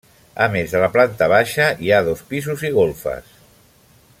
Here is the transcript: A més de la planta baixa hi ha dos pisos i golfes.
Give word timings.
A 0.43 0.45
més 0.53 0.71
de 0.75 0.79
la 0.83 0.87
planta 0.95 1.27
baixa 1.33 1.67
hi 1.87 1.91
ha 1.97 2.01
dos 2.09 2.25
pisos 2.33 2.65
i 2.71 2.73
golfes. 2.79 3.37